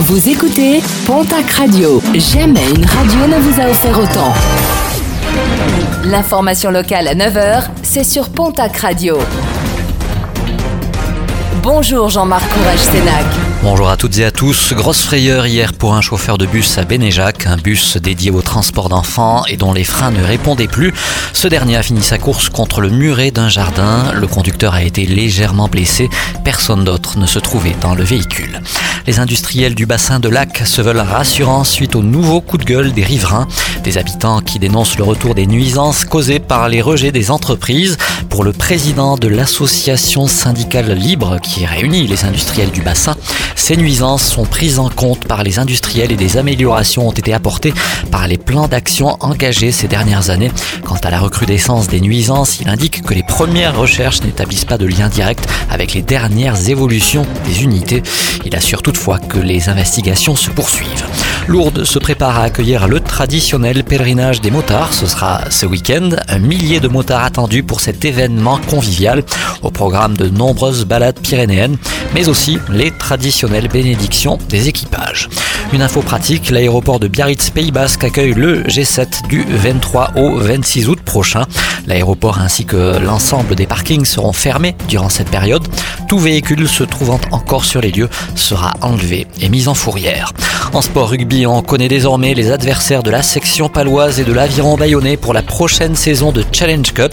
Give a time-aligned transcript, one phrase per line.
[0.00, 2.00] Vous écoutez Pontac Radio.
[2.14, 4.32] Jamais une radio ne vous a offert autant.
[6.04, 9.18] L'information locale à 9h, c'est sur Pontac Radio.
[11.64, 13.24] Bonjour Jean-Marc Courage Sénac.
[13.64, 14.72] Bonjour à toutes et à tous.
[14.72, 18.88] Grosse frayeur hier pour un chauffeur de bus à Bénéjac, un bus dédié au transport
[18.88, 20.94] d'enfants et dont les freins ne répondaient plus.
[21.32, 24.12] Ce dernier a fini sa course contre le muret d'un jardin.
[24.14, 26.08] Le conducteur a été légèrement blessé.
[26.44, 28.60] Personne d'autre ne se trouvait dans le véhicule.
[29.08, 32.92] Les industriels du bassin de Lac se veulent rassurants suite au nouveau coup de gueule
[32.92, 33.48] des riverains,
[33.82, 37.96] des habitants qui dénoncent le retour des nuisances causées par les rejets des entreprises.
[38.28, 43.16] Pour le président de l'association syndicale libre qui réunit les industriels du bassin,
[43.56, 47.74] ces nuisances sont prises en compte par les industriels et des améliorations ont été apportées
[48.10, 50.52] par les plans d'action engagés ces dernières années.
[50.84, 54.86] Quant à la recrudescence des nuisances, il indique que les premières recherches n'établissent pas de
[54.86, 58.02] lien direct avec les dernières évolutions des unités.
[58.44, 61.04] Il assure toutefois que les investigations se poursuivent.
[61.48, 64.92] Lourdes se prépare à accueillir le traditionnel pèlerinage des motards.
[64.92, 66.10] Ce sera ce week-end.
[66.28, 69.24] Un millier de motards attendus pour cet événement convivial.
[69.62, 71.78] Au programme de nombreuses balades pyrénéennes,
[72.14, 75.30] mais aussi les traditionnelles bénédictions des équipages.
[75.72, 80.88] Une info pratique, l'aéroport de Biarritz Pays Basque accueille le G7 du 23 au 26
[80.90, 81.46] août prochain.
[81.86, 85.66] L'aéroport ainsi que l'ensemble des parkings seront fermés durant cette période.
[86.08, 90.32] Tout véhicule se trouvant encore sur les lieux sera enlevé et mis en fourrière.
[90.72, 94.78] En sport rugby, on connaît désormais les adversaires de la section paloise et de l'aviron
[94.78, 97.12] bayonnais pour la prochaine saison de Challenge Cup.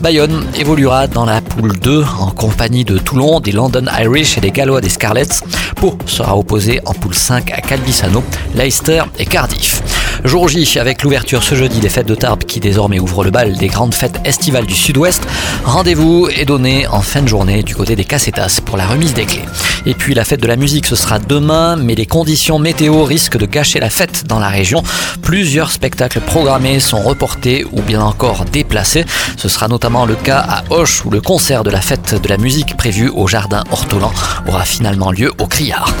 [0.00, 4.52] Bayonne évoluera dans la poule 2 en compagnie de Toulon, des London Irish et des
[4.52, 5.42] Gallois des Scarlets.
[5.74, 8.22] Pau sera opposé en poule 5 à Calvisano,
[8.54, 9.82] Leicester et Cardiff.
[10.24, 13.56] Jour J, avec l'ouverture ce jeudi des fêtes de Tarbes qui désormais ouvrent le bal
[13.56, 15.26] des grandes fêtes estivales du sud-ouest,
[15.64, 19.26] rendez-vous est donné en fin de journée du côté des Cassetas pour la remise des
[19.26, 19.44] clés.
[19.84, 23.38] Et puis la fête de la musique, ce sera demain, mais les conditions météo risquent
[23.38, 24.82] de gâcher la fête dans la région.
[25.22, 29.04] Plusieurs spectacles programmés sont reportés ou bien encore déplacés.
[29.36, 32.38] Ce sera notamment le cas à Hoche où le concert de la fête de la
[32.38, 34.12] musique prévu au jardin Hortolan
[34.46, 35.94] aura finalement lieu au Criard.